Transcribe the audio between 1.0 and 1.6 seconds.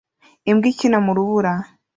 mu rubura